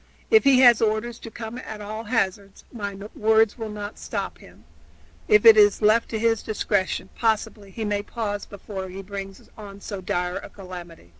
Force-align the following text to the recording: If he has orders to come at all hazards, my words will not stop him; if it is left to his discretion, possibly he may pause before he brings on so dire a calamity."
If 0.31 0.45
he 0.45 0.61
has 0.61 0.81
orders 0.81 1.19
to 1.19 1.29
come 1.29 1.59
at 1.59 1.79
all 1.79 2.05
hazards, 2.05 2.63
my 2.73 2.95
words 3.15 3.55
will 3.59 3.69
not 3.69 3.99
stop 3.99 4.39
him; 4.39 4.63
if 5.27 5.45
it 5.45 5.55
is 5.57 5.79
left 5.83 6.09
to 6.09 6.17
his 6.17 6.41
discretion, 6.41 7.09
possibly 7.13 7.69
he 7.69 7.85
may 7.85 8.01
pause 8.01 8.47
before 8.47 8.89
he 8.89 9.03
brings 9.03 9.47
on 9.55 9.79
so 9.79 10.01
dire 10.01 10.37
a 10.37 10.49
calamity." 10.49 11.09